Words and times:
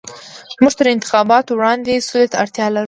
موږ 0.61 0.73
تر 0.79 0.87
انتخاباتو 0.95 1.51
وړاندې 1.55 2.05
سولې 2.07 2.27
ته 2.31 2.35
اړتيا 2.43 2.67
لرو. 2.71 2.79